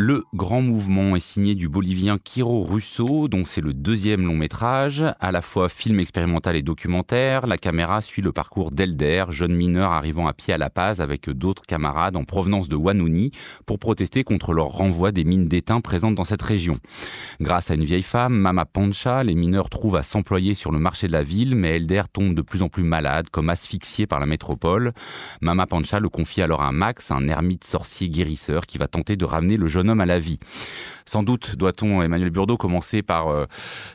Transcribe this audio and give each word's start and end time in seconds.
Le 0.00 0.22
grand 0.32 0.62
mouvement 0.62 1.16
est 1.16 1.18
signé 1.18 1.56
du 1.56 1.68
Bolivien 1.68 2.18
Quiro 2.22 2.62
Russo, 2.62 3.26
dont 3.26 3.44
c'est 3.44 3.60
le 3.60 3.72
deuxième 3.72 4.24
long 4.24 4.36
métrage, 4.36 5.04
à 5.18 5.32
la 5.32 5.42
fois 5.42 5.68
film 5.68 5.98
expérimental 5.98 6.54
et 6.54 6.62
documentaire. 6.62 7.48
La 7.48 7.58
caméra 7.58 8.00
suit 8.00 8.22
le 8.22 8.30
parcours 8.30 8.70
d'Elder, 8.70 9.24
jeune 9.30 9.56
mineur 9.56 9.90
arrivant 9.90 10.28
à 10.28 10.34
pied 10.34 10.54
à 10.54 10.56
La 10.56 10.70
Paz 10.70 11.00
avec 11.00 11.28
d'autres 11.28 11.66
camarades 11.66 12.14
en 12.14 12.22
provenance 12.22 12.68
de 12.68 12.76
Wanuni 12.76 13.32
pour 13.66 13.80
protester 13.80 14.22
contre 14.22 14.52
leur 14.52 14.68
renvoi 14.68 15.10
des 15.10 15.24
mines 15.24 15.48
d'étain 15.48 15.80
présentes 15.80 16.14
dans 16.14 16.22
cette 16.22 16.42
région. 16.42 16.78
Grâce 17.40 17.72
à 17.72 17.74
une 17.74 17.84
vieille 17.84 18.04
femme, 18.04 18.36
Mama 18.36 18.66
Pancha, 18.66 19.24
les 19.24 19.34
mineurs 19.34 19.68
trouvent 19.68 19.96
à 19.96 20.04
s'employer 20.04 20.54
sur 20.54 20.70
le 20.70 20.78
marché 20.78 21.08
de 21.08 21.12
la 21.12 21.24
ville, 21.24 21.56
mais 21.56 21.70
Elder 21.70 22.04
tombe 22.12 22.36
de 22.36 22.42
plus 22.42 22.62
en 22.62 22.68
plus 22.68 22.84
malade, 22.84 23.30
comme 23.32 23.50
asphyxié 23.50 24.06
par 24.06 24.20
la 24.20 24.26
métropole. 24.26 24.92
Mama 25.40 25.66
Pancha 25.66 25.98
le 25.98 26.08
confie 26.08 26.40
alors 26.40 26.62
à 26.62 26.70
Max, 26.70 27.10
un 27.10 27.26
ermite 27.26 27.64
sorcier 27.64 28.08
guérisseur 28.08 28.64
qui 28.64 28.78
va 28.78 28.86
tenter 28.86 29.16
de 29.16 29.24
ramener 29.24 29.56
le 29.56 29.66
jeune 29.66 29.87
à 29.88 30.06
la 30.06 30.18
vie. 30.18 30.38
Sans 31.08 31.22
doute 31.22 31.56
doit-on, 31.56 32.02
Emmanuel 32.02 32.28
Burdeau, 32.28 32.58
commencer 32.58 33.00
par 33.00 33.28
euh, 33.28 33.46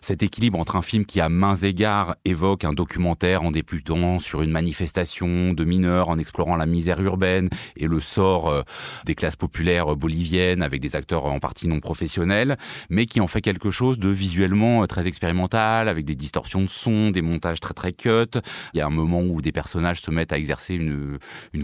cet 0.02 0.24
équilibre 0.24 0.58
entre 0.58 0.76
un 0.76 0.82
film 0.82 1.06
qui, 1.06 1.22
à 1.22 1.30
mains 1.30 1.54
égards, 1.54 2.16
évoque 2.26 2.66
un 2.66 2.74
documentaire 2.74 3.44
en 3.44 3.52
débutant 3.52 4.18
sur 4.18 4.42
une 4.42 4.50
manifestation 4.50 5.54
de 5.54 5.64
mineurs, 5.64 6.10
en 6.10 6.18
explorant 6.18 6.56
la 6.56 6.66
misère 6.66 7.00
urbaine 7.00 7.50
et 7.78 7.86
le 7.86 8.00
sort 8.00 8.50
euh, 8.50 8.64
des 9.06 9.14
classes 9.14 9.36
populaires 9.36 9.96
boliviennes 9.96 10.64
avec 10.64 10.82
des 10.82 10.96
acteurs 10.96 11.26
en 11.26 11.38
partie 11.38 11.68
non 11.68 11.80
professionnels, 11.80 12.58
mais 12.90 13.05
qui 13.05 13.22
en 13.22 13.28
fait 13.28 13.41
quelque 13.41 13.70
chose 13.70 14.00
de 14.00 14.10
visuellement 14.10 14.82
euh, 14.82 14.88
très 14.88 15.08
expérimental, 15.08 15.90
avec 15.90 16.05
des 16.05 16.16
distorsions 16.16 16.64
de 16.64 16.68
son, 16.68 17.12
des 17.12 17.22
montages 17.22 17.60
très 17.60 17.76
très 17.76 17.94
cut. 17.94 18.40
Il 18.74 18.80
y 18.80 18.82
a 18.82 18.88
un 18.88 18.90
moment 18.90 19.22
où 19.22 19.40
des 19.40 19.52
personnages 19.52 20.02
se 20.02 20.10
mettent 20.10 20.34
à 20.34 20.40
exercer 20.40 20.74
une, 20.74 21.20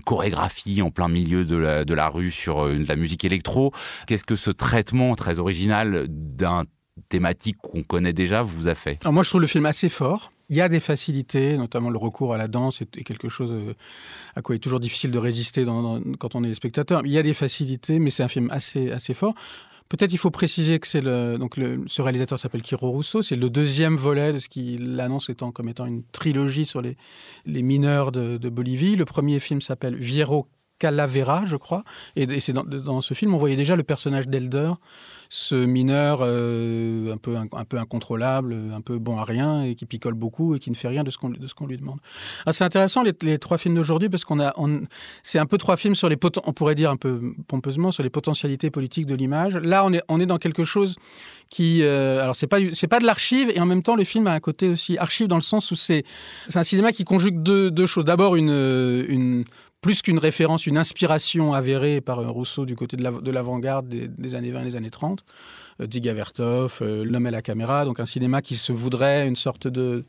chorégraphie 0.06 0.84
en 0.84 0.92
plein 0.92 1.08
milieu 1.08 1.44
de 1.44 1.56
la, 1.56 1.86
de 1.86 1.94
la 1.96 2.08
rue 2.08 2.30
sur 2.30 2.68
de 2.68 2.88
la 2.88 2.96
musique 2.96 3.26
électro. 3.26 3.74
Qu'est-ce 4.20 4.26
que 4.26 4.36
ce 4.36 4.52
traitement 4.52 5.16
très 5.16 5.40
original 5.40 6.08
d'un 6.10 6.66
thématique 7.08 7.56
qu'on 7.62 7.84
connaît 7.84 8.12
déjà 8.12 8.44
vous 8.44 8.68
a 8.68 8.76
fait? 8.76 9.00
Moi, 9.06 9.24
je 9.24 9.30
trouve 9.30 9.40
le 9.40 9.48
film 9.48 9.66
assez 9.66 9.88
fort. 9.88 10.34
Il 10.50 10.58
y 10.58 10.62
a 10.62 10.68
des 10.68 10.82
facilités, 10.82 11.58
notamment 11.58 11.90
le 11.90 11.98
recours 11.98 12.34
à 12.34 12.38
la 12.38 12.50
danse 12.50 12.82
est 12.82 13.04
quelque 13.06 13.30
chose 13.30 13.50
euh, 13.54 13.76
à 14.36 14.42
quoi 14.42 14.56
il 14.56 14.58
est 14.58 14.60
toujours 14.60 14.82
difficile 14.82 15.12
de 15.12 15.20
résister 15.20 15.64
quand 15.64 16.36
on 16.36 16.44
est 16.44 16.54
spectateur. 16.54 17.02
Il 17.06 17.14
y 17.14 17.18
a 17.18 17.24
des 17.24 17.34
facilités, 17.34 17.98
mais 17.98 18.10
c'est 18.10 18.24
un 18.24 18.28
film 18.28 18.50
assez, 18.52 18.92
assez 18.92 19.14
fort. 19.14 19.36
Peut-être 19.88 20.12
il 20.12 20.18
faut 20.18 20.32
préciser 20.32 20.80
que 20.80 20.88
c'est 20.88 21.02
donc 21.02 21.56
ce 21.88 22.02
réalisateur 22.02 22.38
s'appelle 22.38 22.62
Kiro 22.62 22.92
Russo, 22.92 23.22
c'est 23.22 23.38
le 23.38 23.50
deuxième 23.50 23.96
volet 23.96 24.34
de 24.34 24.40
ce 24.40 24.50
qu'il 24.50 25.00
annonce 25.00 25.30
étant 25.30 25.54
comme 25.54 25.70
étant 25.70 25.86
une 25.86 26.04
trilogie 26.12 26.66
sur 26.66 26.82
les, 26.82 26.98
les 27.46 27.64
mineurs 27.64 28.12
de, 28.12 28.38
de 28.38 28.50
Bolivie. 28.50 28.98
Le 28.98 29.06
premier 29.06 29.40
film 29.40 29.62
s'appelle 29.62 29.96
Viero 29.96 30.46
Calavera, 30.80 31.44
je 31.46 31.58
crois. 31.58 31.84
Et, 32.16 32.40
c'est 32.40 32.54
dans, 32.54 33.02
ce 33.02 33.14
film, 33.14 33.34
on 33.34 33.38
voyait 33.38 33.56
déjà 33.56 33.76
le 33.76 33.84
personnage 33.84 34.28
d'Elder, 34.28 34.72
ce 35.30 35.54
mineur 35.54 36.20
euh, 36.22 37.14
un, 37.14 37.18
peu, 37.18 37.36
un, 37.36 37.66
peu 37.66 37.78
incontrôlable, 37.78 38.56
un 38.74 38.82
peu 38.82 38.98
bon 38.98 39.18
à 39.18 39.24
rien, 39.24 39.64
et 39.64 39.76
qui 39.76 39.86
picole 39.86 40.16
beaucoup 40.16 40.56
et 40.56 40.60
qui 40.60 40.72
ne 40.72 40.76
fait 40.76 40.88
rien 40.88 41.04
de 41.04 41.12
ce 41.12 41.18
qu'on 41.18 41.68
lui 41.68 41.78
demande. 41.78 42.00
Ah, 42.46 42.54
c'est 42.54 42.64
intéressant 42.64 43.04
les, 43.04 43.38
trois 43.38 43.58
films 43.58 43.76
d'aujourd'hui 43.76 44.10
parce 44.10 44.26
qu'on 44.26 44.40
a, 44.40 44.54
c'est 45.22 45.38
un 45.38 45.46
peu 45.46 45.58
trois 45.58 45.78
films 45.78 45.96
sur 45.96 46.10
les 46.10 46.18
on 46.46 46.54
pourrait 46.54 46.76
dire 46.76 46.90
un 46.90 46.98
peu 46.98 47.34
pompeusement 47.48 47.92
sur 47.92 48.04
les 48.04 48.10
potentialités 48.10 48.72
politiques 48.72 49.06
de 49.06 49.16
l'image. 49.16 49.58
Là, 49.58 49.86
on 49.86 49.94
est, 49.94 50.02
on 50.08 50.20
est 50.20 50.26
dans 50.26 50.38
quelque 50.38 50.64
chose 50.64 50.96
qui, 51.50 51.84
euh, 51.84 52.22
alors 52.22 52.36
c'est 52.36 52.48
pas 52.48 52.58
c'est 52.74 52.88
pas 52.88 53.00
de 53.00 53.06
l'archive 53.06 53.50
et 53.50 53.60
en 53.60 53.66
même 53.66 53.82
temps 53.82 53.96
le 53.96 54.04
film 54.04 54.28
a 54.28 54.34
un 54.34 54.40
côté 54.40 54.70
aussi 54.70 54.98
archive 54.98 55.28
dans 55.28 55.36
le 55.36 55.42
sens 55.42 55.72
où 55.72 55.76
c'est 55.76 56.04
c'est 56.48 56.60
un 56.60 56.64
cinéma 56.64 56.92
qui 56.92 57.04
conjugue 57.04 57.42
deux, 57.42 57.72
deux 57.72 57.86
choses. 57.86 58.06
D'abord 58.06 58.36
une, 58.36 58.50
une 58.50 59.44
plus 59.82 60.02
qu'une 60.02 60.20
référence, 60.20 60.68
une 60.68 60.78
inspiration 60.78 61.54
avérée 61.54 62.02
par 62.02 62.20
Rousseau 62.30 62.66
du 62.66 62.76
côté 62.76 62.98
de 62.98 63.32
l'avant-garde 63.32 63.88
des, 63.88 64.36
années 64.36 64.52
20 64.52 64.62
et 64.62 64.66
des 64.66 64.76
années 64.76 64.90
30. 64.90 65.24
Euh, 65.82 65.88
Diga 65.88 66.14
Vertov, 66.14 66.80
euh, 66.82 67.04
L'homme 67.06 67.28
et 67.28 67.32
la 67.32 67.42
caméra, 67.42 67.86
donc 67.86 68.00
un 68.00 68.06
cinéma 68.06 68.42
qui 68.42 68.56
se 68.56 68.74
voudrait 68.74 69.28
une 69.28 69.38
sorte 69.38 69.68
de 69.68 70.04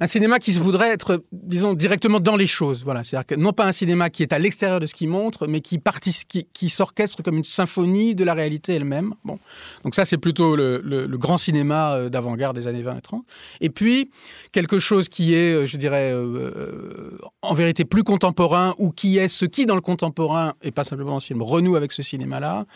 un 0.00 0.06
cinéma 0.06 0.38
qui 0.38 0.52
se 0.52 0.60
voudrait 0.60 0.90
être, 0.90 1.22
disons, 1.32 1.74
directement 1.74 2.20
dans 2.20 2.36
les 2.36 2.46
choses. 2.46 2.84
Voilà, 2.84 3.04
c'est-à-dire 3.04 3.26
que 3.26 3.34
non 3.34 3.52
pas 3.52 3.66
un 3.66 3.72
cinéma 3.72 4.10
qui 4.10 4.22
est 4.22 4.32
à 4.32 4.38
l'extérieur 4.38 4.80
de 4.80 4.86
ce 4.86 4.94
qu'il 4.94 5.08
montre, 5.08 5.46
mais 5.46 5.60
qui, 5.60 5.80
qui, 6.28 6.46
qui 6.52 6.70
s'orchestre 6.70 7.22
comme 7.22 7.38
une 7.38 7.44
symphonie 7.44 8.14
de 8.14 8.24
la 8.24 8.34
réalité 8.34 8.74
elle-même. 8.74 9.14
Bon, 9.24 9.38
donc 9.84 9.94
ça 9.94 10.04
c'est 10.04 10.18
plutôt 10.18 10.56
le, 10.56 11.06
grand 11.16 11.38
cinéma 11.38 11.94
euh, 11.94 12.08
d'avant-garde 12.08 12.56
des 12.56 12.66
années 12.66 12.82
20 12.82 12.98
et 12.98 13.00
30. 13.00 13.24
Et 13.60 13.70
puis 13.70 14.10
quelque 14.52 14.78
chose 14.78 15.08
qui 15.08 15.34
est, 15.34 15.54
euh, 15.54 15.66
je 15.66 15.76
dirais, 15.76 16.12
euh, 16.12 17.16
en 17.42 17.54
vérité 17.54 17.84
plus 17.84 18.02
contemporain 18.02 18.74
ou 18.78 18.90
qui 18.90 19.18
est 19.18 19.28
ce 19.28 19.44
qui 19.46 19.66
dans 19.66 19.74
le 19.74 19.80
contemporain 19.80 20.54
et 20.62 20.70
pas 20.70 20.84
simplement 20.84 21.12
dans 21.12 21.20
ce 21.20 21.26
film 21.28 21.42
renoue 21.42 21.76
avec 21.76 21.92
ce 21.92 22.02
cinéma-là, 22.02 22.66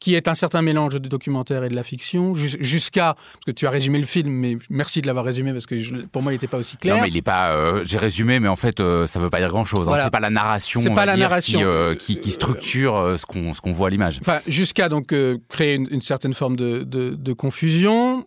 qui 0.00 0.14
est 0.14 0.28
un 0.28 0.34
certain 0.34 0.62
mélange 0.62 0.94
de 0.94 1.08
documentaire 1.08 1.64
et 1.64 1.68
de 1.68 1.76
la 1.76 1.82
fiction, 1.82 2.34
jusqu'à 2.34 3.14
parce 3.14 3.44
que 3.46 3.50
tu 3.52 3.66
as 3.66 3.70
résumé 3.70 3.98
le 3.98 4.06
film, 4.06 4.30
mais 4.30 4.56
merci 4.70 5.00
de 5.00 5.06
l'avoir 5.06 5.24
résumé 5.24 5.52
parce 5.52 5.66
que 5.66 6.04
pour 6.06 6.22
moi 6.22 6.32
il 6.32 6.36
n'était 6.36 6.46
pas 6.46 6.58
non, 6.84 7.00
mais 7.00 7.08
il 7.08 7.16
est 7.16 7.22
pas. 7.22 7.50
Euh, 7.50 7.82
j'ai 7.84 7.98
résumé, 7.98 8.40
mais 8.40 8.48
en 8.48 8.56
fait, 8.56 8.80
euh, 8.80 9.06
ça 9.06 9.20
veut 9.20 9.30
pas 9.30 9.38
dire 9.38 9.48
grand 9.48 9.64
chose. 9.64 9.88
Hein. 9.88 10.00
C'est 10.04 10.10
pas 10.10 10.20
la 10.20 10.30
narration. 10.30 10.80
C'est 10.80 10.94
pas 10.94 11.06
la 11.06 11.16
narration 11.16 11.60
euh, 11.62 11.94
qui, 11.94 12.20
qui, 12.20 12.30
structure 12.30 13.14
ce 13.16 13.26
qu'on 13.26 13.54
ce 13.54 13.60
qu'on 13.60 13.72
voit 13.72 13.88
à 13.88 13.90
l'image. 13.90 14.18
Enfin, 14.20 14.40
jusqu'à 14.46 14.88
donc 14.88 15.14
créer 15.48 15.74
une, 15.74 15.88
une, 15.90 16.00
certaine 16.00 16.34
forme 16.34 16.56
de, 16.56 16.82
de, 16.82 17.10
de 17.10 17.32
confusion 17.32 18.26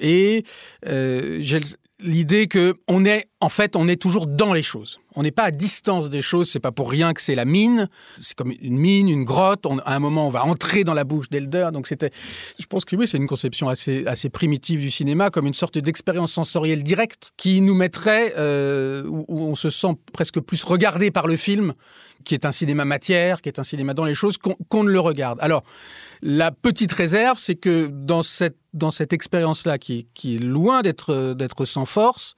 et 0.00 0.44
j'ai 0.84 1.60
l'idée 2.02 2.46
que 2.46 2.74
on 2.88 3.04
est 3.04 3.28
en 3.40 3.48
fait 3.48 3.76
on 3.76 3.88
est 3.88 4.00
toujours 4.00 4.26
dans 4.26 4.52
les 4.52 4.62
choses. 4.62 5.00
On 5.16 5.22
n'est 5.22 5.30
pas 5.30 5.44
à 5.44 5.50
distance 5.50 6.08
des 6.08 6.22
choses. 6.22 6.50
C'est 6.50 6.60
pas 6.60 6.72
pour 6.72 6.90
rien 6.90 7.12
que 7.12 7.20
c'est 7.20 7.34
la 7.34 7.44
mine. 7.44 7.88
C'est 8.20 8.36
comme 8.36 8.52
une 8.60 8.78
mine, 8.78 9.08
une 9.08 9.24
grotte. 9.24 9.66
à 9.84 9.94
un 9.94 9.98
moment, 9.98 10.26
on 10.26 10.30
va 10.30 10.44
entrer 10.44 10.84
dans 10.84 10.94
la 10.94 11.04
bouche 11.04 11.28
d'Elder. 11.30 11.70
Donc 11.72 11.86
c'était, 11.86 12.10
je 12.58 12.66
pense 12.66 12.84
que 12.84 12.96
oui, 12.96 13.06
c'est 13.06 13.16
une 13.16 13.28
conception 13.28 13.68
assez 13.68 14.04
assez 14.06 14.28
primitive 14.28 14.80
du 14.80 14.90
cinéma, 14.90 15.30
comme 15.30 15.46
une 15.46 15.54
sorte 15.54 15.78
d'expérience 15.78 16.32
sensorielle 16.32 16.82
directe 16.82 17.32
qui 17.36 17.60
nous 17.60 17.74
mettrait 17.74 18.34
euh, 18.36 19.04
où, 19.06 19.24
on 19.28 19.54
se 19.54 19.70
sent 19.70 19.94
presque 20.12 20.40
plus 20.40 20.62
regardé 20.62 21.10
par 21.10 21.26
le 21.26 21.36
film, 21.36 21.74
qui 22.24 22.34
est 22.34 22.44
un 22.44 22.52
cinéma 22.52 22.84
matière, 22.84 23.40
qui 23.40 23.48
est 23.48 23.58
un 23.58 23.62
cinéma 23.62 23.94
dans 23.94 24.04
les 24.04 24.14
choses, 24.14 24.36
qu'on 24.38 24.84
ne 24.84 24.90
le 24.90 25.00
regarde. 25.00 25.38
Alors 25.40 25.62
la 26.22 26.52
petite 26.52 26.92
réserve, 26.92 27.38
c'est 27.38 27.54
que 27.54 27.86
dans 27.86 28.22
cette 28.22 28.56
dans 28.72 28.92
cette 28.92 29.12
expérience-là, 29.12 29.78
qui, 29.78 30.06
qui, 30.14 30.36
est 30.36 30.38
loin 30.38 30.82
d'être 30.82 31.64
sans 31.64 31.86
force, 31.86 32.36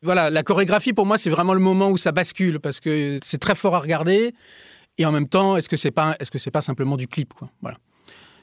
voilà, 0.00 0.30
la 0.30 0.44
chorégraphie 0.44 0.92
pour 0.92 1.06
moi 1.06 1.18
c'est 1.18 1.30
vraiment 1.30 1.54
le 1.54 1.60
moment 1.60 1.90
où 1.90 1.95
ça 1.96 2.12
bascule 2.12 2.60
parce 2.60 2.80
que 2.80 3.18
c'est 3.22 3.38
très 3.38 3.54
fort 3.54 3.74
à 3.74 3.78
regarder 3.78 4.34
et 4.98 5.06
en 5.06 5.12
même 5.12 5.28
temps 5.28 5.56
est-ce 5.56 5.68
que 5.68 5.76
c'est 5.76 5.90
pas 5.90 6.16
est-ce 6.20 6.30
que 6.30 6.38
c'est 6.38 6.50
pas 6.50 6.62
simplement 6.62 6.96
du 6.96 7.08
clip 7.08 7.34
quoi, 7.34 7.50
voilà. 7.62 7.78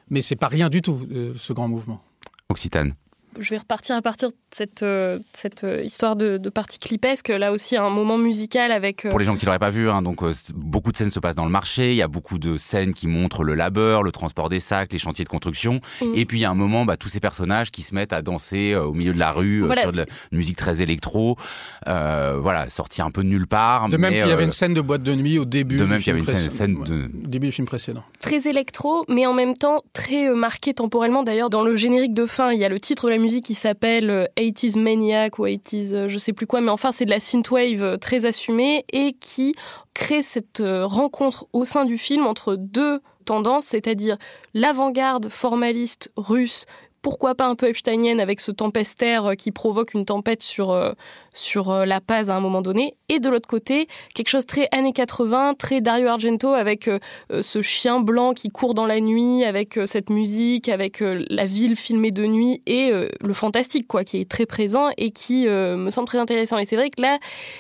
Mais 0.09 0.21
c'est 0.21 0.35
pas 0.35 0.47
rien 0.47 0.69
du 0.69 0.81
tout 0.81 1.07
euh, 1.11 1.33
ce 1.35 1.53
grand 1.53 1.67
mouvement. 1.67 2.03
Occitane 2.49 2.95
je 3.39 3.49
vais 3.49 3.57
repartir 3.57 3.95
à 3.95 4.01
partir 4.01 4.29
de 4.29 4.35
cette, 4.55 4.83
euh, 4.83 5.19
cette 5.33 5.63
euh, 5.63 5.83
histoire 5.83 6.15
de, 6.15 6.37
de, 6.37 6.49
partie 6.49 6.79
clipesque. 6.79 7.29
Là 7.29 7.51
aussi, 7.51 7.75
un 7.75 7.89
moment 7.89 8.17
musical 8.17 8.71
avec. 8.71 9.05
Euh, 9.05 9.09
Pour 9.09 9.19
les 9.19 9.25
gens 9.25 9.35
qui 9.35 9.45
l'auraient 9.45 9.59
pas 9.59 9.69
vu, 9.69 9.89
hein, 9.89 10.01
donc 10.01 10.21
beaucoup 10.53 10.91
de 10.91 10.97
scènes 10.97 11.11
se 11.11 11.19
passent 11.19 11.35
dans 11.35 11.45
le 11.45 11.51
marché. 11.51 11.91
Il 11.91 11.97
y 11.97 12.01
a 12.01 12.07
beaucoup 12.07 12.37
de 12.37 12.57
scènes 12.57 12.93
qui 12.93 13.07
montrent 13.07 13.43
le 13.43 13.55
labeur, 13.55 14.03
le 14.03 14.11
transport 14.11 14.49
des 14.49 14.59
sacs, 14.59 14.91
les 14.93 14.99
chantiers 14.99 15.25
de 15.25 15.29
construction. 15.29 15.79
Mm. 16.01 16.13
Et 16.15 16.25
puis 16.25 16.39
il 16.39 16.41
y 16.41 16.45
a 16.45 16.51
un 16.51 16.55
moment, 16.55 16.85
bah, 16.85 16.97
tous 16.97 17.09
ces 17.09 17.19
personnages 17.19 17.71
qui 17.71 17.81
se 17.81 17.95
mettent 17.95 18.13
à 18.13 18.21
danser 18.21 18.75
au 18.75 18.93
milieu 18.93 19.13
de 19.13 19.19
la 19.19 19.31
rue 19.31 19.63
sur 19.81 19.91
de 19.91 19.97
la 19.97 20.05
musique 20.31 20.57
très 20.57 20.81
électro. 20.81 21.37
voilà, 21.85 22.69
sorti 22.69 23.01
un 23.01 23.11
peu 23.11 23.23
de 23.23 23.29
nulle 23.29 23.47
part. 23.47 23.89
De 23.89 23.97
même 23.97 24.11
qu'il 24.11 24.27
y 24.27 24.31
avait 24.31 24.43
une 24.43 24.51
scène 24.51 24.73
de 24.73 24.81
boîte 24.81 25.03
de 25.03 25.15
nuit 25.15 25.39
au 25.39 25.45
début. 25.45 25.77
De 25.77 25.85
même 25.85 25.99
qu'il 25.99 26.07
y 26.07 26.11
avait 26.11 26.19
une 26.19 26.49
scène, 26.49 26.83
de... 26.83 27.09
début 27.13 27.47
du 27.47 27.51
film 27.51 27.67
précédent. 27.67 28.03
Très 28.19 28.47
électro, 28.47 29.05
mais 29.07 29.25
en 29.25 29.33
même 29.33 29.55
temps 29.55 29.83
très 29.93 30.29
marqué 30.33 30.73
temporellement. 30.73 31.23
D'ailleurs, 31.23 31.49
dans 31.49 31.63
le 31.63 31.75
générique 31.75 32.13
de 32.13 32.25
fin, 32.25 32.51
il 32.51 32.59
y 32.59 32.65
a 32.65 32.69
le 32.69 32.79
titre 32.79 33.05
de 33.05 33.11
la 33.11 33.17
musique 33.23 33.45
qui 33.45 33.53
s'appelle 33.53 34.29
80s 34.37 34.77
euh, 34.77 34.81
Maniac 34.81 35.39
ou 35.39 35.45
80s 35.45 35.93
euh, 35.93 36.07
je 36.09 36.17
sais 36.17 36.33
plus 36.33 36.45
quoi, 36.45 36.59
mais 36.59 36.69
enfin 36.69 36.91
c'est 36.91 37.05
de 37.05 37.09
la 37.09 37.21
synthwave 37.21 37.81
euh, 37.81 37.97
très 37.97 38.25
assumée 38.25 38.83
et 38.91 39.13
qui 39.13 39.55
crée 39.93 40.21
cette 40.21 40.61
rencontre 40.65 41.47
au 41.53 41.63
sein 41.63 41.85
du 41.85 41.97
film 41.97 42.27
entre 42.27 42.55
deux 42.55 42.99
tendances, 43.25 43.67
c'est-à-dire 43.67 44.17
l'avant-garde 44.53 45.29
formaliste 45.29 46.11
russe 46.17 46.65
pourquoi 47.03 47.35
pas 47.35 47.45
un 47.45 47.55
peu 47.55 47.67
Epsteinienne 47.67 48.19
avec 48.19 48.39
ce 48.39 48.51
tempestaire 48.51 49.25
euh, 49.25 49.35
qui 49.35 49.51
provoque 49.51 49.93
une 49.93 50.05
tempête 50.05 50.41
sur, 50.41 50.71
euh, 50.71 50.93
sur 51.33 51.69
euh, 51.69 51.85
La 51.85 51.99
Paz 52.01 52.29
à 52.31 52.35
un 52.35 52.39
moment 52.39 52.61
donné. 52.61 52.95
Et 53.09 53.19
de 53.19 53.29
l'autre 53.29 53.47
côté, 53.47 53.87
quelque 54.15 54.29
chose 54.29 54.45
très 54.45 54.69
années 54.71 54.93
80, 54.93 55.55
très 55.55 55.81
Dario 55.81 56.07
Argento 56.07 56.53
avec 56.53 56.89
ce 57.29 57.61
chien 57.61 57.99
blanc 57.99 58.33
qui 58.33 58.49
court 58.49 58.73
dans 58.73 58.85
la 58.85 59.01
nuit, 59.01 59.43
avec 59.43 59.77
cette 59.85 60.09
musique, 60.09 60.69
avec 60.69 61.01
la 61.01 61.45
ville 61.45 61.75
filmée 61.75 62.11
de 62.11 62.25
nuit 62.25 62.63
et 62.65 62.91
le 62.91 63.33
fantastique, 63.33 63.87
quoi, 63.87 64.03
qui 64.03 64.19
est 64.21 64.29
très 64.29 64.45
présent 64.45 64.89
et 64.97 65.11
qui 65.11 65.45
me 65.45 65.89
semble 65.89 66.07
très 66.07 66.17
intéressant. 66.17 66.57
Et 66.57 66.65
c'est 66.65 66.77
vrai 66.77 66.89
que 66.89 67.01
là, 67.01 67.19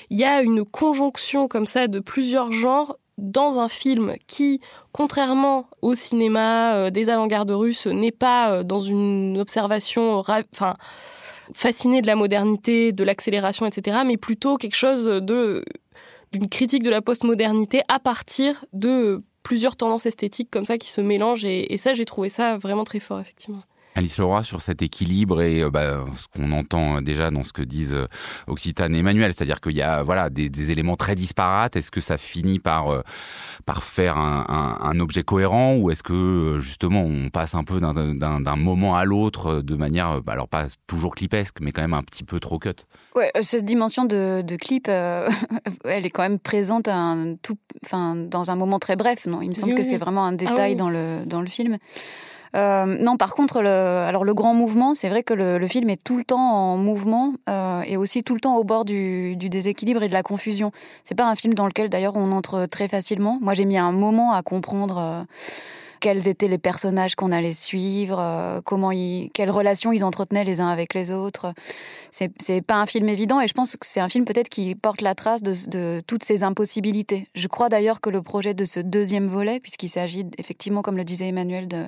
il 0.09 0.17
y 0.17 0.23
a 0.23 0.41
une 0.41 0.65
conjonction 0.65 1.47
comme 1.47 1.65
ça 1.65 1.87
de 1.87 1.99
plusieurs 1.99 2.51
genres 2.51 2.97
dans 3.17 3.59
un 3.59 3.69
film 3.69 4.15
qui, 4.27 4.59
contrairement 4.91 5.67
au 5.81 5.95
cinéma 5.95 6.75
euh, 6.75 6.89
des 6.89 7.09
avant-gardes 7.09 7.51
russes, 7.51 7.87
n'est 7.87 8.11
pas 8.11 8.51
euh, 8.51 8.63
dans 8.63 8.79
une 8.79 9.37
observation 9.37 10.17
enfin, 10.17 10.73
fascinée 11.53 12.01
de 12.01 12.07
la 12.07 12.15
modernité, 12.15 12.91
de 12.91 13.03
l'accélération, 13.03 13.65
etc., 13.65 13.97
mais 14.05 14.17
plutôt 14.17 14.57
quelque 14.57 14.75
chose 14.75 15.07
d'une 15.07 16.49
critique 16.49 16.83
de 16.83 16.89
la 16.89 17.01
postmodernité 17.01 17.81
à 17.87 17.99
partir 17.99 18.65
de 18.73 19.23
plusieurs 19.43 19.75
tendances 19.75 20.05
esthétiques 20.05 20.49
comme 20.49 20.65
ça 20.65 20.77
qui 20.77 20.89
se 20.89 21.01
mélangent. 21.01 21.45
Et 21.45 21.77
ça, 21.77 21.93
j'ai 21.93 22.05
trouvé 22.05 22.29
ça 22.29 22.57
vraiment 22.57 22.85
très 22.85 22.99
fort, 22.99 23.19
effectivement. 23.19 23.61
Alice 23.95 24.17
Leroy 24.17 24.43
sur 24.43 24.61
cet 24.61 24.81
équilibre 24.81 25.41
et 25.41 25.61
euh, 25.61 25.69
bah, 25.69 26.03
ce 26.17 26.27
qu'on 26.27 26.51
entend 26.51 27.01
déjà 27.01 27.31
dans 27.31 27.43
ce 27.43 27.53
que 27.53 27.61
disent 27.61 27.93
euh, 27.93 28.07
Occitane 28.47 28.95
et 28.95 28.99
Emmanuel, 28.99 29.33
c'est-à-dire 29.33 29.61
qu'il 29.61 29.75
y 29.75 29.81
a 29.81 30.03
voilà 30.03 30.29
des, 30.29 30.71
éléments 30.71 30.95
très 30.95 31.15
disparates. 31.15 31.75
Est-ce 31.75 31.91
que 31.91 32.01
ça 32.01 32.17
finit 32.17 32.59
par 32.59 32.89
euh, 32.89 33.01
par 33.65 33.83
faire 33.83 34.17
un, 34.17 34.99
objet 34.99 35.23
cohérent 35.23 35.75
ou 35.75 35.89
est-ce 35.91 36.03
que 36.03 36.59
justement 36.61 37.01
on 37.01 37.29
passe 37.29 37.55
un 37.55 37.63
peu 37.63 37.79
d'un 37.79 38.55
moment 38.55 38.95
à 38.95 39.05
l'autre 39.05 39.61
de 39.61 39.75
manière 39.75 40.21
bah, 40.21 40.33
alors 40.33 40.47
pas 40.47 40.67
toujours 40.87 41.15
clipesque 41.15 41.57
mais 41.61 41.71
quand 41.71 41.81
même 41.81 41.93
un 41.93 42.03
petit 42.03 42.23
peu 42.23 42.39
trop 42.39 42.59
cut? 42.59 42.69
Ouais, 43.15 43.31
cette 43.41 43.65
dimension 43.65 44.05
de, 44.05 44.55
clip, 44.55 44.87
elle 45.85 46.05
est 46.05 46.09
quand 46.09 46.21
même 46.21 46.39
présente 46.39 46.87
un 46.87 47.35
tout, 47.41 47.57
enfin 47.83 48.15
dans 48.15 48.51
un 48.51 48.55
moment 48.55 48.79
très 48.79 48.95
bref. 48.95 49.25
Non, 49.25 49.41
il 49.41 49.49
me 49.49 49.55
semble 49.55 49.75
que 49.75 49.83
c'est 49.83 49.97
vraiment 49.97 50.25
un 50.25 50.33
détail 50.33 50.73
ah 50.73 50.75
dans 50.75 50.89
le 50.89 51.25
dans 51.25 51.41
le 51.41 51.47
film. 51.47 51.77
Euh, 52.55 52.85
non, 52.85 53.17
par 53.17 53.33
contre, 53.33 53.61
le, 53.61 53.69
alors 53.69 54.23
le 54.23 54.33
grand 54.33 54.53
mouvement, 54.53 54.93
c'est 54.93 55.09
vrai 55.09 55.23
que 55.23 55.33
le, 55.33 55.67
film 55.67 55.89
est 55.89 56.01
tout 56.01 56.17
le 56.17 56.23
temps 56.23 56.39
en 56.39 56.77
mouvement 56.77 57.33
euh, 57.49 57.81
et 57.81 57.97
aussi 57.97 58.23
tout 58.23 58.35
le 58.35 58.39
temps 58.39 58.57
au 58.57 58.63
bord 58.63 58.85
du, 58.85 59.35
déséquilibre 59.35 60.03
et 60.03 60.07
de 60.07 60.13
la 60.13 60.23
confusion. 60.23 60.71
C'est 61.03 61.15
pas 61.15 61.27
un 61.27 61.35
film 61.35 61.53
dans 61.53 61.65
lequel 61.65 61.89
d'ailleurs 61.89 62.15
on 62.15 62.31
entre 62.31 62.65
très 62.65 62.87
facilement. 62.87 63.39
Moi, 63.41 63.53
j'ai 63.55 63.65
mis 63.65 63.77
un 63.77 63.91
moment 63.91 64.33
à 64.33 64.43
comprendre. 64.43 64.97
Euh, 64.97 65.23
quels 65.99 66.27
étaient 66.27 66.49
les 66.49 66.57
personnages 66.57 67.15
qu'on 67.15 67.31
allait 67.31 67.53
suivre, 67.53 68.61
comment 68.65 68.91
ils, 68.91 69.29
quelles 69.33 69.49
relations 69.49 69.93
ils 69.93 70.03
entretenaient 70.03 70.43
les 70.43 70.59
uns 70.59 70.67
avec 70.67 70.93
les 70.93 71.13
autres. 71.13 71.53
C'est, 72.11 72.61
pas 72.61 72.75
un 72.75 72.85
film 72.85 73.07
évident 73.07 73.39
et 73.39 73.47
je 73.47 73.53
pense 73.53 73.77
que 73.77 73.85
c'est 73.85 74.01
un 74.01 74.09
film 74.09 74.25
peut-être 74.25 74.49
qui 74.49 74.75
porte 74.75 74.99
la 74.99 75.15
trace 75.15 75.41
de, 75.41 76.01
toutes 76.05 76.25
ces 76.25 76.43
impossibilités. 76.43 77.29
Je 77.35 77.47
crois 77.47 77.69
d'ailleurs 77.69 78.01
que 78.01 78.09
le 78.09 78.21
projet 78.21 78.53
de 78.53 78.65
ce 78.65 78.81
deuxième 78.81 79.27
volet, 79.27 79.61
puisqu'il 79.61 79.87
s'agit 79.87 80.25
effectivement, 80.37 80.81
comme 80.81 80.97
le 80.97 81.05
disait 81.05 81.29
Emmanuel, 81.29 81.69
de, 81.69 81.85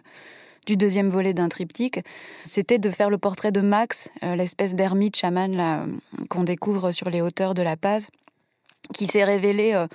du 0.65 0.77
deuxième 0.77 1.09
volet 1.09 1.33
d'un 1.33 1.49
triptyque, 1.49 1.99
c'était 2.43 2.79
de 2.79 2.89
faire 2.89 3.09
le 3.09 3.17
portrait 3.17 3.51
de 3.51 3.61
Max, 3.61 4.09
euh, 4.23 4.35
l'espèce 4.35 4.75
d'ermite 4.75 5.15
chaman 5.15 5.99
qu'on 6.29 6.43
découvre 6.43 6.91
sur 6.91 7.09
les 7.09 7.21
hauteurs 7.21 7.53
de 7.53 7.61
La 7.61 7.77
Paz 7.77 8.09
qui 8.93 9.07
s'est 9.07 9.23
révélé 9.23 9.73
euh, 9.73 9.87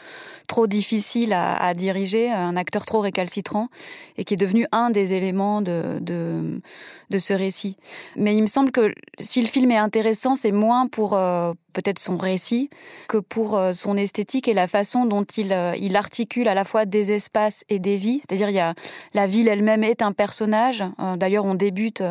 trop 0.47 0.67
difficile 0.67 1.33
à, 1.33 1.75
diriger, 1.75 2.31
un 2.31 2.57
acteur 2.57 2.87
trop 2.87 3.01
récalcitrant, 3.01 3.69
et 4.17 4.25
qui 4.25 4.35
est 4.35 4.37
devenu 4.37 4.67
un 4.73 4.91
des 4.91 5.13
éléments 5.13 5.63
de, 5.63 6.01
de, 6.01 7.19
ce 7.19 7.33
récit. 7.33 7.77
Mais 8.17 8.35
il 8.35 8.43
me 8.43 8.47
semble 8.47 8.73
que 8.73 8.93
si 9.19 9.41
le 9.43 9.47
film 9.47 9.71
est 9.71 9.77
intéressant, 9.77 10.35
c'est 10.35 10.53
moins 10.53 10.87
pour, 10.87 11.15
euh, 11.15 11.53
peut-être 11.73 11.99
son 11.99 12.17
récit 12.17 12.71
que 13.09 13.19
pour 13.19 13.57
euh, 13.57 13.73
son 13.73 13.97
esthétique 13.97 14.49
et 14.49 14.55
la 14.55 14.69
façon 14.69 15.07
dont 15.07 15.23
il, 15.23 15.53
euh, 15.53 15.73
il 15.81 15.97
articule 15.97 16.49
à 16.49 16.55
la 16.55 16.65
fois 16.65 16.85
des 16.85 17.13
espaces 17.13 17.65
et 17.69 17.79
des 17.79 17.97
vies. 17.97 18.21
C'est-à-dire, 18.21 18.49
il 18.49 18.55
y 18.55 18.61
a, 18.61 18.75
la 19.15 19.27
ville 19.27 19.49
elle-même 19.49 19.85
est 19.85 20.03
un 20.03 20.13
personnage. 20.13 20.85
Euh, 21.01 21.17
d'ailleurs, 21.17 21.45
on 21.45 21.55
débute 21.55 22.03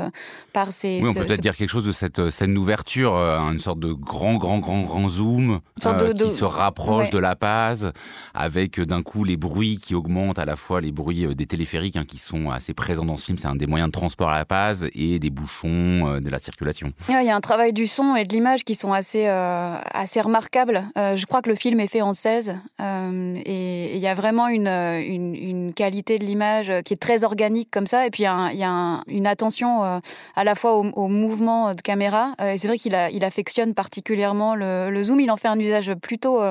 par 0.53 0.71
ces. 0.71 0.99
Oui, 1.01 1.09
on 1.09 1.13
peut 1.13 1.25
peut-être 1.25 1.41
dire 1.41 1.55
quelque 1.55 1.69
chose 1.69 1.85
de 1.85 1.91
cette 1.91 2.29
scène 2.29 2.53
d'ouverture, 2.53 3.13
une 3.15 3.59
sorte 3.59 3.79
de 3.79 3.93
grand, 3.93 4.35
grand, 4.35 4.59
grand, 4.59 4.81
grand 4.83 5.09
zoom 5.09 5.59
qui 5.79 6.31
se 6.31 6.43
rapproche 6.43 7.09
de 7.09 7.17
la 7.17 7.35
Paz, 7.35 7.91
avec 8.33 8.79
d'un 8.79 9.03
coup 9.03 9.23
les 9.23 9.37
bruits 9.37 9.77
qui 9.77 9.95
augmentent, 9.95 10.39
à 10.39 10.45
la 10.45 10.55
fois 10.55 10.81
les 10.81 10.91
bruits 10.91 11.35
des 11.35 11.45
téléphériques 11.45 11.95
hein, 11.95 12.05
qui 12.05 12.17
sont 12.17 12.49
assez 12.49 12.73
présents 12.73 13.05
dans 13.05 13.17
ce 13.17 13.25
film. 13.25 13.37
C'est 13.37 13.47
un 13.47 13.55
des 13.55 13.67
moyens 13.67 13.89
de 13.89 13.93
transport 13.93 14.29
à 14.29 14.37
la 14.37 14.45
Paz 14.45 14.87
et 14.93 15.19
des 15.19 15.29
bouchons, 15.29 16.19
de 16.19 16.29
la 16.29 16.39
circulation. 16.39 16.91
Il 17.07 17.25
y 17.25 17.29
a 17.29 17.35
un 17.35 17.41
travail 17.41 17.73
du 17.73 17.87
son 17.87 18.15
et 18.15 18.23
de 18.23 18.33
l'image 18.33 18.63
qui 18.63 18.75
sont 18.75 18.93
assez 18.93 19.27
euh, 19.27 19.48
assez 19.91 20.21
remarquable. 20.21 20.83
Euh, 20.97 21.15
je 21.15 21.25
crois 21.25 21.41
que 21.41 21.49
le 21.49 21.55
film 21.55 21.79
est 21.79 21.87
fait 21.87 22.01
en 22.01 22.13
16 22.13 22.55
euh, 22.79 23.35
et 23.45 23.95
il 23.95 23.99
y 23.99 24.07
a 24.07 24.13
vraiment 24.13 24.47
une, 24.47 24.67
une, 24.67 25.73
qualité 25.73 26.17
de 26.19 26.25
l'image 26.25 26.71
qui 26.83 26.93
est 26.93 26.97
très 26.97 27.23
organique 27.23 27.69
comme 27.71 27.87
ça. 27.87 28.05
Et 28.05 28.09
puis 28.09 28.23
il 28.23 28.57
y 28.57 28.63
a, 28.63 29.03
une 29.07 29.27
attention 29.27 29.83
à 29.83 30.43
la 30.43 30.55
fois 30.55 30.75
au, 30.75 31.07
mouvement 31.07 31.73
de 31.73 31.81
caméra. 31.81 32.33
et 32.41 32.57
c'est 32.57 32.67
vrai 32.67 32.77
qu'il 32.77 32.97
il 33.11 33.23
affectionne 33.23 33.73
particulièrement 33.73 34.55
le, 34.55 35.03
zoom. 35.03 35.19
Il 35.19 35.31
en 35.31 35.37
fait 35.37 35.47
un 35.47 35.59
usage 35.59 35.93
plutôt 35.95 36.41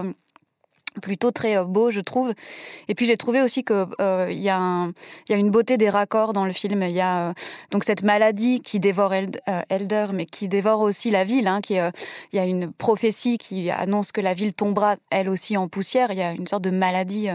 plutôt 0.99 1.31
très 1.31 1.57
euh, 1.57 1.65
beau, 1.65 1.91
je 1.91 2.01
trouve. 2.01 2.33
Et 2.89 2.95
puis 2.95 3.07
j'ai 3.07 3.17
trouvé 3.17 3.43
aussi 3.43 3.65
que 3.65 3.87
euh, 4.01 4.29
il 4.31 4.41
y, 4.41 4.51
a 4.51 4.91
une 5.29 5.51
beauté 5.51 5.77
des 5.77 5.91
raccords 5.91 6.33
dans 6.33 6.45
le 6.45 6.53
film. 6.53 6.83
Il 6.83 6.91
y 6.91 7.01
a 7.01 7.31
euh, 7.31 7.33
donc 7.71 7.85
cette 7.85 8.03
maladie 8.03 8.61
qui 8.61 8.81
dévore 8.81 9.13
Elder, 9.69 10.07
mais 10.13 10.27
qui 10.27 10.49
dévore 10.49 10.81
aussi 10.81 11.11
la 11.11 11.25
ville. 11.25 11.47
Hein, 11.47 11.61
qui 11.61 11.75
il 11.75 12.37
y 12.37 12.39
a 12.39 12.45
une 12.45 12.73
prophétie 12.73 13.39
qui 13.39 13.71
annonce 13.71 14.13
que 14.13 14.21
la 14.21 14.35
ville 14.35 14.55
tombera 14.55 14.97
elle 15.11 15.29
aussi 15.29 15.57
en 15.57 15.69
poussière. 15.69 16.11
Il 16.13 16.19
y 16.19 16.23
a 16.23 16.33
une 16.33 16.47
sorte 16.47 16.63
de 16.63 16.71
maladie 16.71 17.29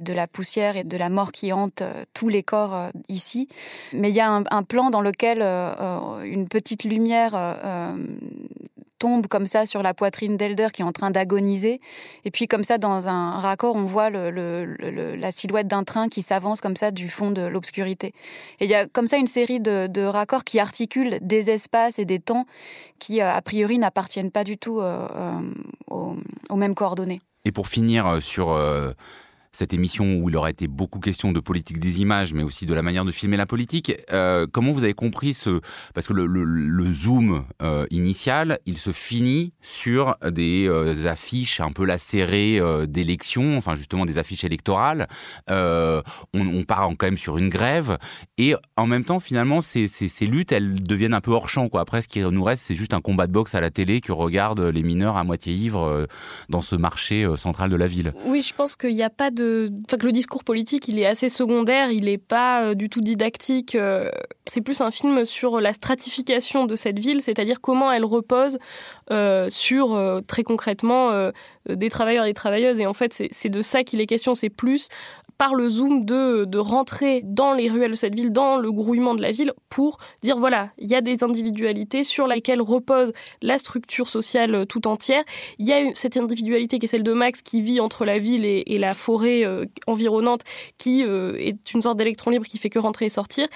de 0.00 0.12
la 0.12 0.26
poussière 0.26 0.76
et 0.76 0.84
de 0.84 0.96
la 0.96 1.08
mort 1.08 1.32
qui 1.32 1.52
hante 1.52 1.82
tous 2.14 2.28
les 2.28 2.42
corps 2.42 2.90
ici. 3.08 3.48
Mais 3.92 4.10
il 4.10 4.14
y 4.14 4.20
a 4.20 4.30
un, 4.30 4.62
plan 4.62 4.90
dans 4.90 5.00
lequel 5.00 5.42
une 5.42 6.48
petite 6.48 6.84
lumière 6.84 7.34
tombe 8.98 9.26
comme 9.26 9.46
ça 9.46 9.66
sur 9.66 9.82
la 9.82 9.94
poitrine 9.94 10.36
d'Elder 10.36 10.68
qui 10.72 10.82
est 10.82 10.84
en 10.84 10.92
train 10.92 11.10
d'agoniser. 11.10 11.80
Et 12.24 12.30
puis 12.30 12.46
comme 12.46 12.64
ça, 12.64 12.78
dans 12.78 13.08
un 13.08 13.38
raccord, 13.38 13.74
on 13.74 13.84
voit 13.84 14.10
la 14.10 15.32
silhouette 15.32 15.68
d'un 15.68 15.84
train 15.84 16.08
qui 16.08 16.22
s'avance 16.22 16.60
comme 16.60 16.76
ça 16.76 16.90
du 16.90 17.08
fond 17.08 17.30
de 17.30 17.42
l'obscurité. 17.42 18.12
Et 18.60 18.64
il 18.64 18.70
y 18.70 18.74
a 18.74 18.86
comme 18.86 19.06
ça 19.06 19.16
une 19.16 19.26
série 19.26 19.60
de, 19.60 20.06
raccords 20.06 20.44
qui 20.44 20.60
articulent 20.60 21.18
des 21.20 21.50
espaces 21.50 21.98
et 21.98 22.04
des 22.04 22.20
temps 22.20 22.46
qui, 22.98 23.20
euh, 23.20 23.32
a 23.32 23.42
priori, 23.42 23.78
n'appartiennent 23.78 24.30
pas 24.30 24.44
du 24.44 24.56
tout 24.56 24.80
euh, 24.80 25.08
euh, 25.16 25.40
aux, 25.90 26.56
mêmes 26.56 26.74
coordonnées. 26.74 27.20
Et 27.44 27.52
pour 27.52 27.68
finir 27.68 28.22
sur 28.22 28.56
cette 29.56 29.72
émission 29.72 30.16
où 30.16 30.28
il 30.28 30.36
aurait 30.36 30.50
été 30.50 30.68
beaucoup 30.68 31.00
question 31.00 31.32
de 31.32 31.40
politique 31.40 31.80
des 31.80 32.00
images, 32.00 32.34
mais 32.34 32.42
aussi 32.42 32.66
de 32.66 32.74
la 32.74 32.82
manière 32.82 33.04
de 33.04 33.10
filmer 33.10 33.38
la 33.38 33.46
politique. 33.46 33.92
Euh, 34.12 34.46
comment 34.50 34.72
vous 34.72 34.84
avez 34.84 34.94
compris 34.94 35.32
ce... 35.32 35.60
Parce 35.94 36.06
que 36.06 36.12
le, 36.12 36.92
zoom 36.92 37.44
euh, 37.62 37.86
initial, 37.90 38.58
il 38.66 38.76
se 38.76 38.92
finit 38.92 39.54
sur 39.62 40.16
des 40.22 40.66
euh, 40.68 41.06
affiches 41.06 41.60
un 41.60 41.72
peu 41.72 41.84
lacérées 41.84 42.60
d'élections, 42.86 43.56
enfin 43.56 43.76
justement 43.76 44.04
des 44.04 44.18
affiches 44.18 44.44
électorales. 44.44 45.08
on, 45.48 46.02
on, 46.34 46.64
part 46.64 46.90
quand 46.98 47.06
même 47.06 47.18
sur 47.18 47.38
une 47.38 47.48
grève. 47.48 47.96
Et 48.38 48.54
en 48.76 48.86
même 48.86 49.04
temps, 49.04 49.20
finalement, 49.20 49.60
ces, 49.62 49.88
luttes, 50.26 50.52
elles 50.52 50.74
deviennent 50.82 51.14
un 51.14 51.20
peu 51.20 51.30
hors 51.30 51.48
champ. 51.48 51.68
Après, 51.74 52.02
ce 52.02 52.08
qui 52.08 52.20
nous 52.20 52.44
reste, 52.44 52.64
c'est 52.64 52.74
juste 52.74 52.94
un 52.94 53.00
combat 53.00 53.26
de 53.26 53.32
boxe 53.32 53.54
à 53.54 53.60
la 53.60 53.70
télé 53.70 54.00
que 54.00 54.12
regardent 54.12 54.60
les 54.60 54.82
mineurs 54.82 55.16
à 55.16 55.24
moitié 55.24 55.54
ivres 55.54 56.06
dans 56.48 56.60
ce 56.60 56.76
marché 56.76 57.26
central 57.36 57.70
de 57.70 57.76
la 57.76 57.86
ville. 57.86 58.12
Oui, 58.26 58.42
je 58.42 58.54
pense 58.54 58.76
qu'il 58.76 58.94
n'y 58.94 59.02
a 59.02 59.10
pas 59.10 59.30
de 59.30 59.45
que 59.46 60.06
le 60.06 60.12
discours 60.12 60.44
politique, 60.44 60.88
il 60.88 60.98
est 60.98 61.06
assez 61.06 61.28
secondaire, 61.28 61.90
il 61.90 62.04
n'est 62.04 62.18
pas 62.18 62.62
euh, 62.62 62.74
du 62.74 62.88
tout 62.88 63.00
didactique. 63.00 63.74
Euh, 63.74 64.10
c'est 64.46 64.60
plus 64.60 64.80
un 64.80 64.90
film 64.90 65.24
sur 65.24 65.60
la 65.60 65.72
stratification 65.72 66.66
de 66.66 66.76
cette 66.76 66.98
ville, 66.98 67.22
c'est-à-dire 67.22 67.60
comment 67.60 67.90
elle 67.90 68.04
repose 68.04 68.58
euh, 69.10 69.48
sur, 69.50 69.98
très 70.26 70.44
concrètement, 70.44 71.30
des 71.68 71.88
travailleurs 71.90 72.24
et 72.24 72.28
des 72.28 72.34
travailleuses. 72.34 72.78
Et 72.78 72.86
en 72.86 72.94
fait, 72.94 73.22
c'est 73.30 73.48
de 73.48 73.62
ça 73.62 73.82
qu'il 73.82 74.00
est 74.00 74.06
question. 74.06 74.34
C'est 74.34 74.50
plus 74.50 74.88
par 75.38 75.54
le 75.54 75.68
zoom 75.68 76.04
de, 76.04 76.44
de 76.44 76.58
rentrer 76.58 77.22
dans 77.24 77.52
les 77.52 77.68
ruelles 77.68 77.90
de 77.90 77.96
cette 77.96 78.14
ville, 78.14 78.32
dans 78.32 78.56
le 78.56 78.72
grouillement 78.72 79.14
de 79.14 79.22
la 79.22 79.32
ville, 79.32 79.52
pour 79.68 79.98
dire 80.22 80.38
voilà, 80.38 80.70
il 80.78 80.90
y 80.90 80.94
a 80.94 81.00
des 81.00 81.22
individualités 81.22 82.04
sur 82.04 82.26
lesquelles 82.26 82.62
repose 82.62 83.12
la 83.42 83.58
structure 83.58 84.08
sociale 84.08 84.54
euh, 84.54 84.64
tout 84.64 84.86
entière. 84.86 85.24
Il 85.58 85.66
y 85.66 85.72
a 85.72 85.94
cette 85.94 86.16
individualité 86.16 86.78
qui 86.78 86.86
est 86.86 86.88
celle 86.88 87.02
de 87.02 87.12
Max 87.12 87.42
qui 87.42 87.62
vit 87.62 87.80
entre 87.80 88.04
la 88.04 88.18
ville 88.18 88.44
et, 88.44 88.78
la 88.78 88.94
forêt 88.94 89.44
euh, 89.44 89.64
environnante, 89.86 90.42
qui 90.78 91.02
euh, 91.04 91.36
est 91.38 91.72
une 91.72 91.80
sorte 91.80 91.96
d'électron 91.96 92.30
libre 92.30 92.46
qui 92.46 92.58
fait 92.58 92.68
que 92.68 92.78
rentrer 92.78 93.06
et 93.06 93.10
sortir. 93.10 93.46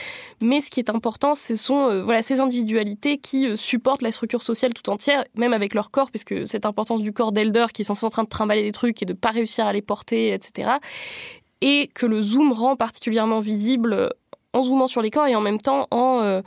Mais 0.40 0.60
ce 0.60 0.70
qui 0.70 0.80
est 0.80 0.90
important, 0.90 1.34
ce 1.34 1.54
sont 1.54 2.06
ces 2.22 2.40
individualités 2.40 3.18
qui 3.18 3.56
supportent 3.56 4.02
la 4.02 4.12
structure 4.12 4.42
sociale 4.42 4.72
tout 4.74 4.88
entière, 4.90 5.24
même 5.36 5.52
avec 5.52 5.74
leur 5.74 5.90
corps, 5.90 6.10
puisque 6.10 6.46
cette 6.46 6.66
importance 6.66 7.02
du 7.02 7.12
corps 7.12 7.32
d'Elder 7.32 7.66
qui 7.72 7.82
est 7.82 7.84
censé 7.84 8.04
en 8.06 8.10
train 8.10 8.24
de 8.24 8.28
trimballer 8.28 8.62
des 8.62 8.72
trucs 8.72 9.02
et 9.02 9.06
de 9.06 9.12
pas 9.12 9.30
réussir 9.30 9.66
à 9.66 9.72
les 9.72 9.82
porter, 9.82 10.32
etc 10.32 10.70
et 11.60 11.88
que 11.94 12.06
le 12.06 12.22
zoom 12.22 12.52
rend 12.52 12.76
particulièrement 12.76 13.40
visible 13.40 14.10
en 14.52 14.62
zoomant 14.62 14.86
sur 14.86 15.02
les 15.02 15.10
corps 15.10 15.26
et 15.26 15.34
en 15.34 15.40
même 15.40 15.60
temps 15.60 15.86
en 15.90 16.42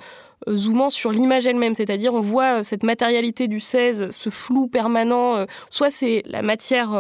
euh, 0.48 0.56
zoomant 0.56 0.90
sur 0.90 1.12
l'image 1.12 1.48
elle-même, 1.48 1.74
c'est-à-dire 1.74 2.14
on 2.14 2.22
voit 2.22 2.60
euh, 2.60 2.64
cette 2.64 2.84
matérialité 2.84 3.48
du 3.48 3.60
16, 3.60 4.10
ce 4.10 4.30
flou 4.30 4.68
permanent, 4.68 5.38
euh, 5.38 5.46
soit 5.70 5.92
c'est 5.92 6.24
la 6.26 6.42
matière 6.42 6.92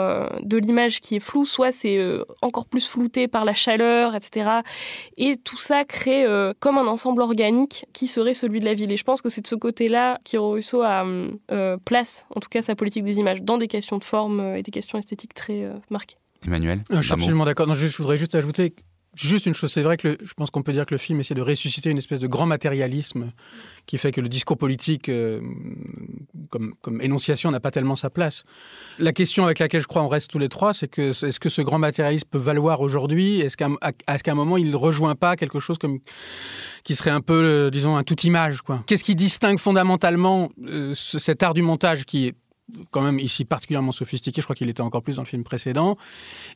de 0.41 0.57
l'image 0.57 1.01
qui 1.01 1.15
est 1.15 1.19
floue, 1.19 1.45
soit 1.45 1.71
c'est 1.71 1.99
encore 2.41 2.65
plus 2.65 2.87
flouté 2.87 3.27
par 3.27 3.45
la 3.45 3.53
chaleur, 3.53 4.15
etc. 4.15 4.61
Et 5.17 5.37
tout 5.37 5.57
ça 5.57 5.83
crée 5.83 6.25
comme 6.59 6.77
un 6.77 6.87
ensemble 6.87 7.21
organique 7.21 7.85
qui 7.93 8.07
serait 8.07 8.33
celui 8.33 8.59
de 8.59 8.65
la 8.65 8.73
ville. 8.73 8.91
Et 8.91 8.97
je 8.97 9.03
pense 9.03 9.21
que 9.21 9.29
c'est 9.29 9.41
de 9.41 9.47
ce 9.47 9.55
côté-là 9.55 10.19
qu'Hiro 10.23 10.51
Russo 10.51 10.81
a 10.81 11.05
place, 11.85 12.25
en 12.35 12.39
tout 12.39 12.49
cas 12.49 12.61
sa 12.61 12.75
politique 12.75 13.03
des 13.03 13.19
images, 13.19 13.41
dans 13.41 13.57
des 13.57 13.67
questions 13.67 13.97
de 13.97 14.03
forme 14.03 14.55
et 14.55 14.63
des 14.63 14.71
questions 14.71 14.97
esthétiques 14.97 15.33
très 15.33 15.69
marquées. 15.89 16.17
Emmanuel 16.45 16.83
Je 16.89 17.01
suis 17.01 17.13
absolument 17.13 17.45
d'accord. 17.45 17.71
je, 17.73 17.97
voudrais 17.97 18.17
juste 18.17 18.35
ajouter 18.35 18.73
Juste 19.15 19.45
une 19.45 19.53
chose, 19.53 19.71
c'est 19.71 19.83
vrai 19.83 19.95
que 19.95 20.17
je 20.23 20.33
pense 20.33 20.49
qu'on 20.49 20.63
peut 20.63 20.71
dire 20.71 20.87
que 20.87 20.95
le 20.95 20.97
film 20.97 21.19
essaie 21.19 21.35
de 21.35 21.41
ressusciter 21.41 21.91
une 21.91 21.99
espèce 21.99 22.19
de 22.19 22.25
grand 22.25 22.47
matérialisme 22.47 23.31
qui 23.85 23.99
fait 23.99 24.11
que 24.11 24.21
le 24.21 24.27
discours 24.27 24.57
politique, 24.57 25.07
euh, 25.07 25.39
comme, 26.49 26.73
comme, 26.81 26.99
énonciation, 26.99 27.51
n'a 27.51 27.59
pas 27.59 27.69
tellement 27.69 27.95
sa 27.95 28.09
place. 28.09 28.43
La 28.97 29.13
question 29.13 29.45
avec 29.45 29.59
laquelle 29.59 29.81
je 29.81 29.87
crois 29.87 30.01
on 30.01 30.07
reste 30.07 30.31
tous 30.31 30.39
les 30.39 30.49
trois, 30.49 30.73
c'est 30.73 30.87
que 30.87 31.11
est-ce 31.11 31.39
que 31.39 31.49
ce 31.49 31.61
grand 31.61 31.77
matérialisme 31.77 32.27
peut 32.31 32.39
valoir 32.39 32.81
aujourd'hui? 32.81 33.39
Est-ce 33.41 33.55
qu'à 33.55 33.67
est 34.07 34.27
un 34.27 34.33
moment 34.33 34.57
il 34.57 34.71
ne 34.71 34.75
rejoint 34.75 35.13
pas 35.13 35.35
quelque 35.35 35.59
chose 35.59 35.77
comme 35.77 35.99
qui 36.83 36.95
serait 36.95 37.11
un 37.11 37.21
peu, 37.21 37.35
euh, 37.35 37.69
disons, 37.69 37.95
un 37.95 38.03
tout 38.03 38.19
image 38.21 38.61
Qu'est-ce 38.87 39.03
qui 39.03 39.15
distingue 39.15 39.59
fondamentalement 39.59 40.49
euh, 40.65 40.95
cet 40.95 41.43
art 41.43 41.53
du 41.53 41.61
montage 41.61 42.05
qui 42.05 42.27
est 42.27 42.35
quand 42.91 43.01
même 43.01 43.19
ici 43.19 43.45
particulièrement 43.45 43.91
sophistiqué, 43.91 44.41
je 44.41 44.45
crois 44.45 44.55
qu'il 44.55 44.69
était 44.69 44.81
encore 44.81 45.03
plus 45.03 45.15
dans 45.17 45.21
le 45.21 45.27
film 45.27 45.43
précédent, 45.43 45.97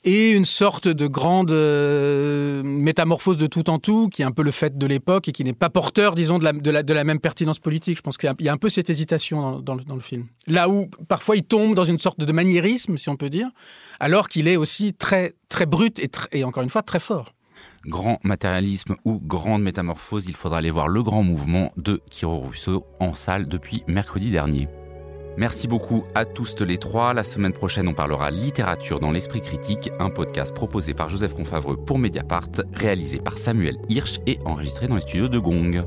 et 0.04 0.32
une 0.32 0.46
sorte 0.46 0.88
de 0.88 1.08
grande 1.08 1.52
euh, 1.52 2.64
métamorphose 2.64 3.38
de 3.38 3.48
tout 3.48 3.70
en 3.70 3.80
tout, 3.80 4.10
qui 4.10 4.22
est 4.22 4.26
un 4.26 4.32
peu 4.32 4.44
le 4.44 4.52
fait 4.52 4.78
de 4.78 4.86
l'époque 4.88 5.28
et 5.28 5.32
qui 5.32 5.44
n'est 5.44 5.54
pas 5.54 5.70
porteur, 5.70 6.16
disons, 6.16 6.40
de 6.40 6.94
la, 6.94 7.04
même 7.04 7.20
pertinence 7.20 7.60
politique. 7.60 7.98
Je 7.98 8.02
pense 8.02 8.18
qu'il 8.18 8.32
y 8.40 8.50
a 8.50 8.54
un 8.54 8.58
peu 8.58 8.70
cette 8.70 8.90
hésitation 8.90 9.60
dans, 9.60 9.76
le, 9.76 10.02
film. 10.02 10.26
Là 10.48 10.70
où 10.70 10.88
parfois 11.08 11.36
il 11.36 11.44
tombe 11.44 11.76
dans 11.76 11.84
une 11.84 12.00
sorte 12.00 12.20
de 12.20 12.32
maniérisme, 12.32 12.98
si 12.98 13.10
on 13.10 13.16
peut 13.16 13.30
dire, 13.30 13.50
alors 14.00 14.30
qu'il 14.30 14.48
est 14.48 14.58
aussi 14.58 14.94
très, 14.94 15.34
très 15.50 15.66
brut 15.66 16.00
et, 16.32 16.44
encore 16.44 16.64
une 16.64 16.70
fois 16.70 16.82
très 16.82 17.00
fort 17.00 17.34
grand 17.86 18.20
matérialisme 18.24 18.96
ou 19.04 19.20
grande 19.20 19.64
métamorphose, 19.64 20.26
il 20.28 20.36
faudra 20.36 20.60
aller 20.60 20.70
voir 20.70 20.88
le 20.88 21.02
grand 21.02 21.24
mouvement 21.24 21.72
de 21.78 22.02
Kiro 22.12 22.38
Rousseau 22.38 22.86
en 23.00 23.14
salle 23.14 23.48
depuis 23.48 23.84
mercredi 23.88 24.30
dernier. 24.30 24.68
Merci 25.38 25.68
beaucoup 25.68 26.04
à 26.16 26.26
tous 26.26 26.60
les 26.62 26.80
trois. 26.80 27.14
La 27.14 27.24
semaine 27.24 27.54
prochaine, 27.54 27.88
on 27.88 27.94
parlera 27.94 28.32
littérature 28.32 29.00
dans 29.00 29.12
l'esprit 29.12 29.42
critique, 29.42 29.92
un 30.00 30.10
podcast 30.10 30.54
proposé 30.54 30.96
par 30.96 31.12
Joseph 31.12 31.36
Confavreux 31.36 31.78
pour 31.78 32.00
Mediapart, 32.00 32.50
réalisé 32.74 33.20
par 33.20 33.38
Samuel 33.38 33.78
Hirsch 33.88 34.20
et 34.26 34.40
enregistré 34.46 34.88
dans 34.88 34.96
les 34.96 35.02
studios 35.02 35.28
de 35.28 35.38
Gong. 35.38 35.86